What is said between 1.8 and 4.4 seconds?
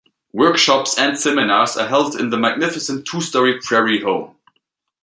held in the magnificent two-story prairie home.